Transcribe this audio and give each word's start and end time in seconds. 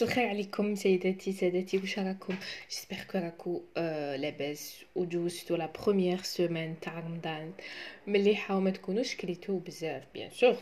مساء 0.00 0.08
الخير 0.08 0.28
عليكم 0.28 0.74
سيداتي 0.74 1.32
سادتي 1.32 1.78
واش 1.78 1.98
راكم 1.98 2.34
j'espère 2.70 2.96
que 3.12 3.18
راكو 3.18 3.62
آه 3.76 4.16
لاباس 4.16 4.84
ودوزتو 4.94 5.56
la 5.56 5.66
première 5.66 6.22
semaine 6.22 6.80
تاع 6.80 6.98
رمضان 6.98 7.52
مليحه 8.06 8.56
وما 8.56 8.70
تكونوش 8.70 9.16
كليتو 9.16 9.58
بزاف 9.58 10.02
bien 10.14 10.30
sûr 10.30 10.56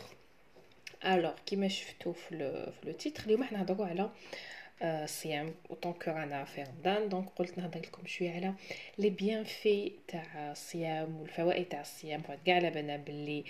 alors 1.05 1.33
كيما 1.45 1.67
شفتو 1.67 2.13
في 2.13 2.35
le 2.35 2.71
في 2.71 2.87
le 2.87 2.91
titre 2.91 3.23
اليوم 3.25 3.43
حنا 3.43 3.57
نهضروا 3.57 3.85
على 3.85 4.09
الصيام 4.81 5.53
autant 5.69 5.93
que 5.93 6.11
رانا 6.11 6.43
في 6.43 6.63
رمضان 6.63 7.09
donc 7.09 7.29
قلت 7.29 7.57
نهضر 7.57 7.79
لكم 7.79 8.07
شوية 8.07 8.31
على 8.31 8.53
les 8.97 9.09
bienfaits 9.09 9.91
تاع 10.07 10.51
الصيام 10.51 11.21
والفوائد 11.21 11.65
تاع 11.65 11.81
الصيام 11.81 12.21
كاع 12.45 12.55
على 12.55 12.69
بالنا 12.69 12.97
باللي 12.97 13.43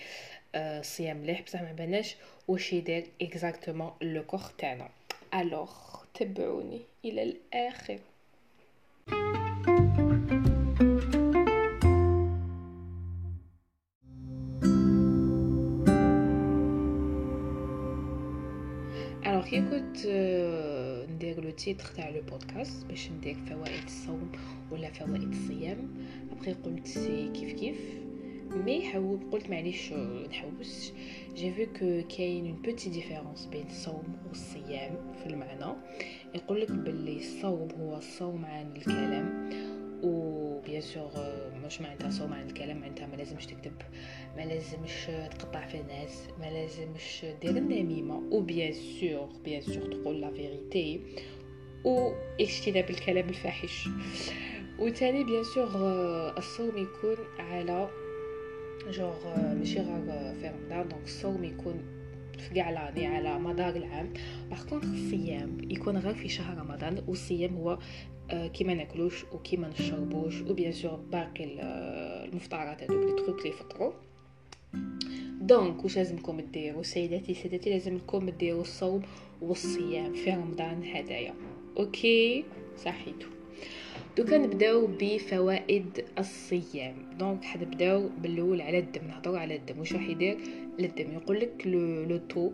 الصيام 0.55 1.17
مليح 1.17 1.41
بصح 1.41 1.61
ما 1.61 1.71
بناش 1.71 2.15
واش 2.47 2.73
يدير 2.73 3.07
exactement 3.21 3.91
le 4.01 4.23
corps 4.23 4.41
تاعنا 4.57 4.98
alors 5.33 5.69
تبعوني 6.13 6.81
إلى 7.05 7.23
الآخر. 7.23 7.99
alors 19.25 19.45
كي 19.49 19.61
كنت 19.61 19.97
ندير 21.11 21.43
le 21.43 21.49
titre 21.49 21.85
تاع 21.85 22.09
le 22.09 22.21
podcast 22.21 22.85
باش 22.85 23.09
ندير 23.11 23.35
فوائد 23.35 23.83
الصوم 23.85 24.31
ولا 24.71 24.91
فوائد 24.91 25.29
الصيام. 25.29 25.87
après 26.31 26.53
قلت 26.53 26.87
كيف 27.33 27.53
كيف. 27.53 27.79
mais 28.65 28.81
hop 28.81 29.23
قلت 29.31 29.49
معليش 29.49 29.93
نحوس. 29.93 30.93
j'ai 31.39 31.51
vu 31.51 31.65
que 31.79 32.07
كاين 32.17 32.45
une 32.45 32.61
petite 32.61 32.89
différence 32.89 33.45
بين 33.45 33.67
الصوم 33.67 34.03
والصيام 34.27 35.13
في 35.23 35.29
المعنى. 35.29 35.75
يقول 36.35 36.61
لك 36.61 36.71
باللي 36.71 37.17
الصوم 37.17 37.69
هو 37.79 37.97
الصوم 37.97 38.45
عن 38.45 38.71
الكلام 38.75 39.49
و 40.03 40.59
bien 40.59 40.81
sûr 40.81 41.11
مش 41.65 41.81
معناتها 41.81 42.09
صوم 42.09 42.33
عن 42.33 42.47
الكلام؟ 42.47 42.77
معناتها 42.79 43.07
ما 43.07 43.15
لازمش 43.15 43.45
تكذب 43.45 43.81
ما 44.37 44.41
لازمش 44.41 45.05
تقطع 45.05 45.67
في 45.67 45.79
الناس 45.81 46.23
ما 46.39 46.45
لازمش 46.45 47.25
دير 47.41 47.57
النميمة 47.57 48.17
و 48.31 48.41
bien 48.41 48.73
sûr 48.73 49.29
bien 49.45 49.61
sûr 49.61 49.93
تقول 49.93 50.21
la 50.21 50.31
vérité 50.31 51.01
و 51.85 52.11
اجتناب 52.39 52.89
الكلام 52.89 53.29
الفاحش. 53.29 53.89
وتاني 54.79 55.23
bien 55.23 55.43
sûr 55.43 55.69
الصوم 56.37 56.77
يكون 56.77 57.17
على 57.39 57.89
جوغ 58.87 59.37
ماشي 59.55 59.79
غير 59.79 60.33
في 60.33 60.47
رمضان 60.47 60.89
donc 60.89 61.03
الصوم 61.03 61.43
يكون 61.43 61.99
في 62.39 62.53
كاع 62.55 62.69
l'année 62.69 63.07
على 63.07 63.39
مدار 63.39 63.75
العام 63.75 64.13
par 64.49 64.65
contre 64.69 64.89
الصيام 64.89 65.57
يكون 65.69 65.97
غير 65.97 66.13
في 66.13 66.29
شهر 66.29 66.57
رمضان 66.57 67.03
والصيام 67.07 67.55
هو 67.55 67.79
كيما 68.29 68.73
ناكلوش 68.73 69.23
وكيما 69.33 69.67
نشربوش 69.67 70.41
و 70.41 70.47
bien 70.47 70.71
sûr 70.71 70.99
باقي 71.11 71.45
المفطرات 72.25 72.83
هذوك 72.83 73.05
les 73.05 73.25
trucs 73.25 73.45
لي 73.45 73.51
فطروا 73.51 73.91
donc 75.41 75.83
واش 75.83 75.97
لازمكم 75.97 76.41
ديروا 76.41 76.83
سيداتي 76.83 77.33
سادتي 77.33 77.69
لازمكم 77.69 78.29
ديروا 78.29 78.61
الصوم 78.61 79.01
والصيام 79.41 80.13
في 80.13 80.31
رمضان 80.31 80.83
هدايا 80.83 81.33
OK 81.77 82.45
صحيتو 82.77 83.27
دوكا 84.19 84.37
نبداو 84.37 84.87
بفوائد 84.99 86.05
الصيام. 86.17 86.95
donc 87.19 87.43
حنبداو 87.43 88.09
بالأول 88.21 88.61
على 88.61 88.79
الدم 88.79 89.07
نهضروا 89.07 89.39
على 89.39 89.55
الدم. 89.55 89.79
واش 89.79 89.93
راح 89.93 90.07
يدير؟ 90.09 90.37
للدم 90.79 91.13
يقول 91.13 91.39
لك 91.39 91.67
le 92.09 92.17
taux 92.17 92.51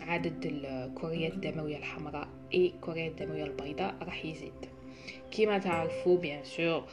عدد 0.00 0.46
الكريات 0.46 1.32
الدموية 1.32 1.76
الحمراء 1.76 2.28
إي 2.54 2.66
الكريات 2.66 3.20
الدموية 3.20 3.44
البيضاء 3.44 3.94
راح 4.02 4.24
يزيد. 4.24 4.52
كيما 5.30 5.58
تعرفوا 5.58 6.18
bien 6.18 6.44
sûr 6.44 6.84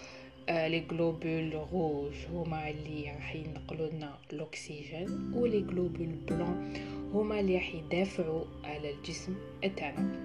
les 0.50 0.84
globules 0.92 1.54
rouges 1.74 2.14
هما 2.34 2.70
اللي 2.70 3.04
راح 3.06 3.36
ينقلوا 3.36 3.88
لنا 3.88 4.18
الأكسجين 4.34 5.34
و 5.36 5.46
les 5.46 5.60
globules 5.60 6.08
blancs 6.08 6.74
هما 7.14 7.40
اللي 7.40 7.56
راح 7.56 7.76
يدافعوا 7.76 8.44
على 8.64 8.92
الجسم 8.92 9.36
تاعنا 9.78 10.16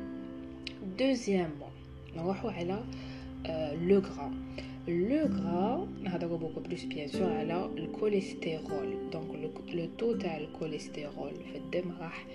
deuxièmement 0.99 1.71
نروحوا 2.17 2.51
على 2.51 2.85
le 3.89 3.99
gras 3.99 4.33
le 4.89 5.27
gras 5.27 5.89
نهضروا 6.03 6.39
beaucoup 6.39 6.61
plus 6.61 6.85
bien 6.85 7.09
sûr 7.09 7.33
على 7.33 7.71
الكوليسترول 7.79 9.11
donc 9.13 9.53
le 9.75 9.87
taux 9.99 10.13
تاع 10.17 10.37
الكوليسترول 10.37 11.35
في 11.53 11.57
الدم 11.59 11.93
راح 12.01 12.27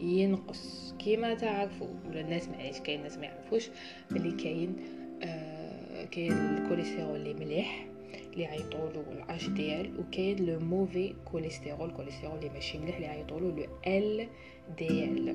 ينقص 0.00 0.94
كيما 0.98 1.34
تعرفوا 1.34 1.86
ولا 2.08 2.20
الناس 2.20 2.48
معليش 2.48 2.78
كاين 2.80 3.02
ناس 3.02 3.18
ما 3.18 3.24
يعرفوش 3.24 3.68
بلي 4.10 4.30
كاين 4.32 4.76
آه 5.22 6.04
كاين 6.04 6.32
الكوليسترول 6.32 7.16
اللي 7.16 7.34
مليح 7.34 7.86
اللي 8.32 8.42
يعيطولو 8.44 9.02
l'HDL 9.12 10.00
وكاين 10.00 10.46
le 10.46 10.58
mauvais 10.60 11.14
cholestérol 11.32 11.90
كوليسترول 11.90 12.38
اللي 12.38 12.50
ماشي 12.50 12.78
مليح 12.78 12.94
اللي 12.96 13.06
يعيطولو 13.06 13.48
le 13.48 13.66
L 13.86 14.26
DL 14.78 15.34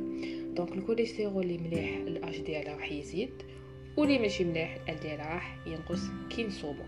donc 0.55 0.71
الكوليسترول 0.71 1.43
اللي 1.43 1.57
مليح 1.57 1.97
l'HDL 1.97 2.67
راح 2.67 2.91
يزيد 2.91 3.29
واللي 3.97 4.19
ماشي 4.19 4.43
مليح 4.43 4.77
LDL 4.89 5.19
راح 5.19 5.57
ينقص 5.67 6.01
كي 6.29 6.47
نصومو 6.47 6.83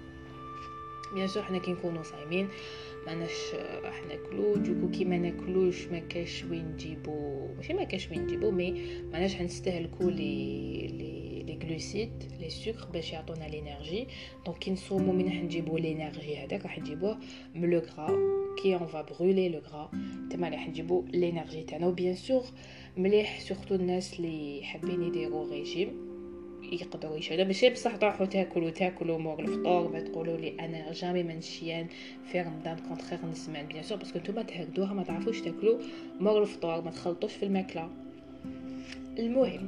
bien 1.14 1.28
sûr 1.28 1.44
حنا 1.44 1.58
كي 1.58 1.72
نكونوا 1.72 2.04
صايمين 2.04 2.48
ماناش 3.06 3.56
راح 3.84 4.02
ناكلو. 4.08 4.56
donc 4.56 4.92
كي 4.92 5.06
ما 5.06 5.18
ناكلوش 5.18 5.88
ما 5.88 6.00
كاش 6.00 6.44
وين 6.44 6.66
نجيبو. 6.66 7.48
ماشي 7.58 7.74
ما 7.74 7.84
كاش 7.84 8.10
وين 8.12 8.22
نجيبو 8.22 8.52
mais 8.52 8.72
ماناش 9.12 9.36
حنستهلكو 9.36 10.10
les 10.10 10.88
les 10.88 11.44
les 11.44 11.60
glucides 11.64 12.12
les 12.40 12.50
sucres 12.50 12.86
باش 12.94 13.14
يعطونا 13.14 13.44
l'énergie 13.44 14.08
donc 14.46 14.58
كي 14.58 14.72
نصومو 14.72 15.14
من 15.14 15.26
راح 15.26 15.36
نجيبو 15.36 15.78
l'énergie 15.78 16.38
هذاك 16.38 16.64
راح 16.64 16.80
نجيبوه 16.80 17.18
من 17.56 17.70
le 17.70 17.80
gras 17.80 18.18
كي 18.64 18.76
on 18.76 18.88
va 18.88 19.02
brûler 19.02 19.50
le 19.50 19.60
gras 19.60 19.92
تما 20.32 20.50
راح 20.50 20.68
نجيبو 20.68 21.06
l'énergie 21.14 21.64
تاعنا. 21.64 21.88
و 21.88 21.93
bien 21.93 22.16
sûr 22.16 22.44
مليح 22.98 23.40
surtout 23.40 23.76
الناس 23.76 24.20
اللي 24.20 24.62
حابين 24.64 25.04
يديروا 25.04 25.52
ريجيم 25.52 26.15
يقدروا 26.72 27.18
يشهدوا 27.18 27.46
ماشي 27.46 27.70
بصح 27.70 27.96
تروحوا 27.96 28.26
تاكلوا 28.26 28.70
تاكلوا 28.70 29.18
مور 29.18 29.40
الفطور 29.40 29.92
ما 29.92 30.00
تقولوا 30.00 30.38
لي 30.38 30.54
أنا 30.60 30.92
jamais 30.92 31.24
منشيان 31.24 31.88
في 32.32 32.42
رمضان 32.42 32.78
contraire 32.88 33.26
نسمان 33.32 33.66
bien 33.66 33.84
sûr 33.84 33.98
parce 33.98 34.11
que 34.11 34.20
نتوما 34.20 34.44
تهكدوها 34.44 34.94
ما 34.94 35.04
تعرفوش 35.04 35.42
تاكلوا 35.42 35.80
مور 36.20 36.42
الفطور 36.42 36.82
ما 36.82 36.92
تخلطوش 36.92 37.34
في 37.34 37.44
الماكلة. 37.44 37.90
المهم 39.20 39.68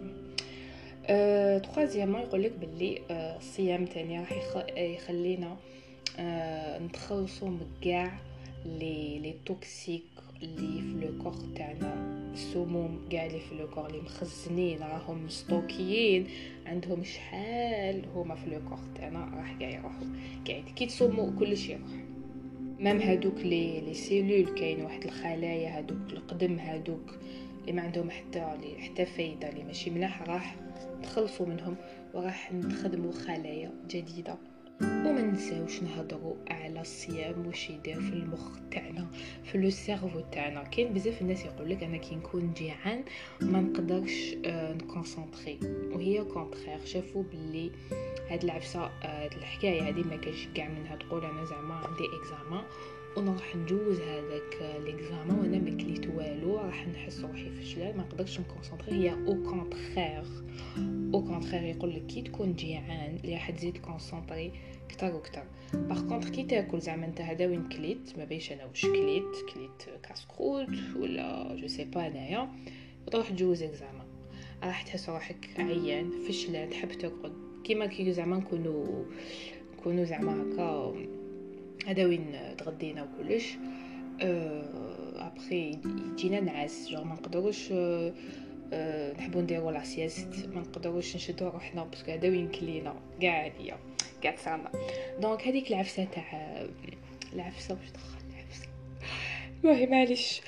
أه، 1.10 1.58
troisièmement 1.58 2.22
يقول 2.22 2.44
لك 2.44 2.52
باللي 2.52 3.02
أه، 3.12 3.38
الصيام 3.38 3.86
تاني 3.86 4.20
راح 4.20 4.32
يخلينا 4.78 5.58
أه، 6.20 6.80
نتخلصوا 6.80 7.50
من 7.50 7.68
كاع 7.82 8.20
les 8.66 9.20
les 9.20 9.36
toxiques 9.46 10.04
اللي 10.44 10.82
في 10.82 11.06
le 11.06 11.24
corps 11.24 11.34
تاعنا. 11.56 12.18
السموم 12.34 13.08
كاع 13.12 13.26
اللي 13.26 13.40
في 13.40 13.56
le 13.56 13.68
corps 13.68 13.88
اللي 13.88 14.02
مخزنين 14.02 14.80
راهم 14.80 15.26
مستوكيين. 15.26 16.28
عندهم 16.68 17.04
شحال 17.04 18.06
هما 18.16 18.36
في 18.36 18.50
le 18.50 18.60
corps 18.70 18.80
تاعنا 18.96 19.30
راح 19.38 19.54
كاع 19.60 19.70
يروحوا. 19.70 20.08
كاع 20.46 20.60
كي 20.76 20.86
تصوموا 20.86 21.40
كلشي 21.40 21.72
يروح. 21.72 21.92
même 22.80 23.00
هادوك 23.00 23.38
les 23.38 23.82
les 23.82 23.94
cellules 23.94 24.56
كاين 24.56 24.82
واحد 24.82 25.04
الخلايا 25.04 25.78
هادوك 25.78 26.14
القدم 26.14 26.60
هادوك 26.60 27.20
اللي 27.62 27.72
ما 27.72 27.82
عندهم 27.82 28.10
حتى 28.10 28.58
حتى 28.80 29.06
فايدة 29.06 29.50
اللي 29.50 29.64
ماشي 29.64 29.90
ملاح. 29.90 30.22
راح 30.22 30.56
نتخلصوا 31.00 31.46
منهم 31.46 31.76
وراح 32.14 32.54
نخدموا 32.54 33.12
خلايا 33.12 33.72
جديدة. 33.88 34.38
وما 34.82 35.22
نساوش 35.22 35.84
نهضروا 35.84 36.36
على 36.48 36.82
الصيام 36.82 37.48
واش 37.48 37.70
يدير 37.70 38.02
في 38.02 38.14
المخ 38.14 38.60
تاعنا 38.72 39.08
في 39.44 39.58
le 39.58 39.70
cerveau 39.70 40.20
تاعنا. 40.32 40.64
كاين 40.64 40.94
بزاف 40.94 41.22
الناس 41.22 41.46
يقول 41.46 41.70
لك 41.70 41.84
أنا 41.84 41.98
كي 41.98 42.16
نكون 42.16 42.54
جيعان 42.54 43.04
ما 43.42 43.62
نقدرش 43.62 44.36
آه 44.46 44.74
ن 44.74 44.82
concentrer 44.82 45.60
وهي 45.92 46.24
contraire. 46.24 46.86
شافوا 46.86 47.24
باللي 47.24 47.72
هاد 48.30 48.44
العفسة 48.44 48.80
هاد 49.02 49.34
الحكاية 49.34 49.88
هادي 49.88 50.04
ما 50.04 50.16
كاش 50.16 50.48
كاع 50.56 50.70
منها 50.70 50.96
تقول 50.96 51.26
أنا 51.26 51.46
زعما 51.46 51.74
عندي 51.74 52.04
examen 52.22 52.64
ونروح 53.18 53.56
نجوز 53.56 54.00
هذاك 54.02 54.82
l'examen 54.86 55.40
وأنا 55.40 55.58
ما 55.58 55.70
كليت 55.70 56.08
والو 56.08 56.58
راح 56.58 56.88
نحس 56.88 57.20
روحي 57.20 57.50
فشلان 57.50 57.98
ما 57.98 58.04
نقدرش 58.04 58.40
ن 58.40 58.44
concentrer. 58.44 58.96
هي 58.96 59.12
au 59.12 59.44
contraire 59.44 60.24
au 61.14 61.24
contraire 61.24 61.64
يقول 61.64 61.96
لك 61.96 62.06
كي 62.06 62.22
تكون 62.22 62.54
جيعان 62.54 63.16
اللي 63.24 63.34
راح 63.34 63.52
تزيد 63.52 63.78
concentrer 63.78 64.52
كتر 64.90 65.16
وكتر. 65.16 65.44
par 65.74 66.08
contre 66.08 66.30
كي 66.30 66.44
تاكل 66.44 66.80
زعما 66.80 67.06
أنت 67.06 67.22
هذا 67.22 67.48
وين 67.48 67.70
كليت 67.70 68.18
ما 68.18 68.26
بيش 68.26 68.52
أنا 68.52 68.66
واش 68.66 68.86
كليت 68.86 69.54
كليت 69.54 70.00
كاسكروت 70.04 70.70
ولا 71.00 71.56
je 71.56 71.68
sais 71.68 71.86
pas 71.86 72.08
أنايا. 72.08 72.50
تروح 73.12 73.30
تجوز 73.30 73.64
examen 73.64 74.08
راح 74.64 74.82
تحس 74.82 75.10
روحك 75.10 75.50
عيان 75.60 76.12
فشلان 76.28 76.70
تحب 76.70 76.90
ترقد 76.90 77.34
كيما 77.64 77.86
كي 77.86 78.12
زعما 78.14 78.38
نكونوا 78.38 79.06
نكونوا 79.78 80.04
زعما 80.04 80.44
هكا 80.44 80.94
هذا 81.88 82.06
وين 82.06 82.56
تغدينا 82.58 83.04
وكلش. 83.04 83.58
ابخي 85.16 85.80
يجينا 86.12 86.40
نعاس. 86.40 86.90
جو 86.90 87.04
ما 87.04 87.14
نقدروش 87.14 87.70
أه 87.72 89.14
نحبو 89.18 89.42
نديرو 89.42 89.70
la 89.70 89.84
sieste 89.84 90.50
ما 90.54 90.62
نقدروش 90.62 91.16
نشدو 91.16 91.48
روحنا 91.48 91.84
parce 91.84 92.01
que 92.01 92.12
هذا 92.12 92.30
وين 92.30 92.48
كلينا. 92.48 92.96
كاع 93.22 93.34
عليا 93.44 93.78
كاع 94.22 94.32
تصرنا 94.32 94.72
donc 95.22 95.48
هذيك 95.48 95.70
العفسة 95.70 96.04
تاع 96.04 96.66
العفسة 97.34 97.74
واش 97.74 97.92
دخل 97.92 98.18
العفسة؟ 98.30 98.68
المهم 99.64 99.92
معليش. 99.92 100.42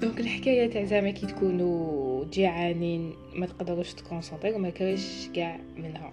donc 0.00 0.20
الحكاية 0.20 0.70
تاع 0.70 0.84
زعما 0.84 1.10
كي 1.10 1.26
تكونوا 1.26 2.24
جيعانين 2.24 3.14
ما 3.34 3.46
تقدروش 3.46 3.94
ت 3.94 3.99
concentrer 3.99 4.52
وما 4.52 4.70
كاينش 4.70 5.28
كاع 5.34 5.60
منها. 5.76 6.12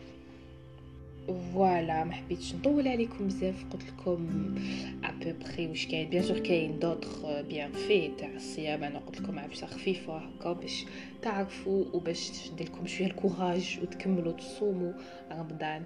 voilà 1.27 2.03
ما 2.03 2.11
حبيتش 2.11 2.55
نطول 2.55 2.87
عليكم 2.87 3.27
بزاف 3.27 3.65
قلت 3.73 3.83
لكم 3.83 4.55
ابوبخي 5.03 5.67
واش 5.67 5.87
كاين 5.87 6.09
bien 6.09 6.23
sûr 6.23 6.39
كاين 6.39 6.79
d'autres 6.79 7.41
bienfaits 7.41 8.11
تاع 8.17 8.29
الصيام 8.35 8.83
أنا 8.83 8.99
قلت 8.99 9.21
لكم 9.21 9.39
عفسه 9.39 9.67
خفيفه 9.67 10.17
هكا 10.17 10.53
باش 10.53 10.85
تعرفوا 11.21 11.85
وباش 11.93 12.31
ندير 12.53 12.67
لكم 12.67 12.87
شوية 12.87 13.07
ال 13.07 13.16
courage 13.16 13.79
وتكملوا 13.81 14.31
تصوموا 14.31 14.93
رمضان 15.31 15.83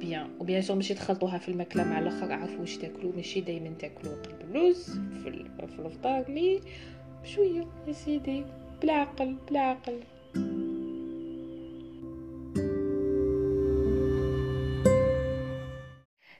bien 0.00 0.28
و 0.40 0.44
bien 0.44 0.62
sûr 0.62 0.76
ماشي 0.76 0.94
تخلطوها 0.94 1.38
في 1.38 1.48
الماكله 1.48 1.84
مع 1.84 1.98
الآخر 1.98 2.32
عرفوا 2.32 2.60
واش 2.60 2.76
تاكلوا 2.76 3.12
ماشي 3.16 3.40
دائما 3.40 3.70
تاكلوا 3.78 4.14
قلب 4.22 4.40
اللوز 4.40 4.90
في, 5.22 5.28
الفطار 5.78 6.30
mais 6.30 6.60
بشويه 7.22 7.64
يا 7.88 7.92
سيدي 7.92 8.44
بالعقل 8.80 9.36
بالعقل 9.48 10.00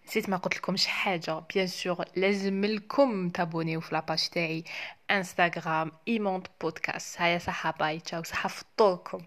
نسيت 0.09 0.29
ما 0.29 0.37
قلت 0.37 0.57
لكمش 0.57 0.87
حاجة. 0.87 1.39
bien 1.39 1.67
sûr 1.67 2.05
لازم 2.17 2.65
لكم 2.65 3.29
ت 3.31 3.36
abonner 3.36 3.75
و 3.75 3.81
في 3.81 3.95
la 3.95 4.06
page 4.06 4.29
تاعي 4.29 4.65
انستغرام 5.11 5.93
ايموند 6.09 6.47
بودكاست 6.61 7.21
هيا 7.21 7.39
صحة 7.39 7.71
bye 7.71 8.01
ciao 8.01 8.23
صحة 8.23 8.49
فطوركم 8.49 9.19